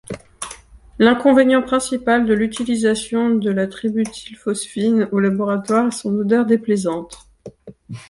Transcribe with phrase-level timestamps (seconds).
[0.97, 7.27] L'inconvénient principal de l'utilisation de la tributylphosphine au laboratoire est son odeur déplaisante.